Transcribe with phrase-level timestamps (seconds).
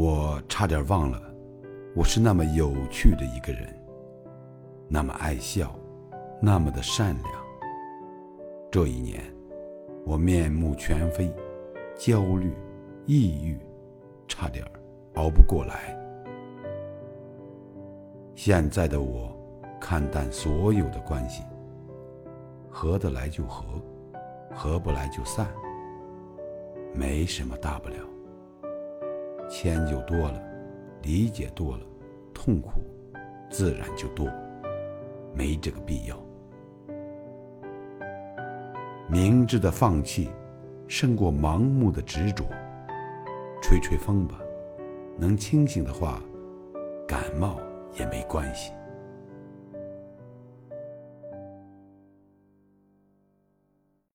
[0.00, 1.20] 我差点忘了，
[1.92, 3.76] 我是那么有趣的一个人，
[4.86, 5.74] 那么爱笑，
[6.40, 7.32] 那么的善良。
[8.70, 9.20] 这一年，
[10.06, 11.34] 我面目全非，
[11.96, 12.56] 焦虑、
[13.06, 13.58] 抑郁，
[14.28, 14.64] 差点
[15.16, 15.98] 熬不过来。
[18.36, 19.36] 现在的我，
[19.80, 21.42] 看淡所有的关系，
[22.70, 23.64] 合得来就合，
[24.54, 25.48] 合不来就散，
[26.94, 27.96] 没什么大不了。
[29.48, 30.42] 迁就多了，
[31.02, 31.82] 理解多了，
[32.34, 32.72] 痛苦
[33.50, 34.28] 自然就多，
[35.34, 36.16] 没这个必要。
[39.08, 40.28] 明智的放弃，
[40.86, 42.44] 胜过盲目的执着。
[43.62, 44.38] 吹吹风吧，
[45.16, 46.22] 能清醒的话，
[47.06, 47.58] 感冒
[47.98, 48.72] 也没关系。